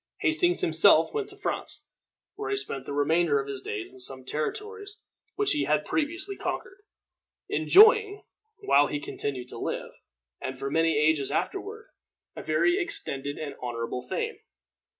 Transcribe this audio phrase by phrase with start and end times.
[0.21, 1.85] Hastings himself went to France,
[2.33, 4.99] where he spent the remainder of his days in some territories
[5.35, 6.81] which he had previously conquered,
[7.49, 8.23] enjoying,
[8.61, 9.91] while he continued to live,
[10.41, 11.85] and for many ages afterward,
[12.35, 14.39] a very extended and very honorable fame.